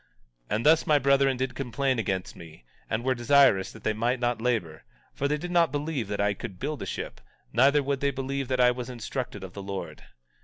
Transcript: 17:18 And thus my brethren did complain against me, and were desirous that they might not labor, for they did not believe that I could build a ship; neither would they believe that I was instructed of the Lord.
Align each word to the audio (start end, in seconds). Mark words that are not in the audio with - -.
17:18 0.49 0.55
And 0.55 0.65
thus 0.65 0.87
my 0.87 0.97
brethren 0.97 1.37
did 1.37 1.53
complain 1.53 1.99
against 1.99 2.35
me, 2.35 2.65
and 2.89 3.03
were 3.03 3.13
desirous 3.13 3.71
that 3.71 3.83
they 3.83 3.93
might 3.93 4.19
not 4.19 4.41
labor, 4.41 4.83
for 5.13 5.27
they 5.27 5.37
did 5.37 5.51
not 5.51 5.71
believe 5.71 6.07
that 6.07 6.19
I 6.19 6.33
could 6.33 6.57
build 6.57 6.81
a 6.81 6.87
ship; 6.87 7.21
neither 7.53 7.83
would 7.83 7.99
they 7.99 8.09
believe 8.09 8.47
that 8.47 8.59
I 8.59 8.71
was 8.71 8.89
instructed 8.89 9.43
of 9.43 9.53
the 9.53 9.61
Lord. 9.61 10.01